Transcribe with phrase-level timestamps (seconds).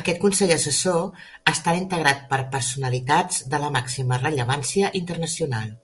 [0.00, 1.00] Aquest Consell Assessor
[1.54, 5.76] estarà integrat per personalitats de la màxima rellevància internacional.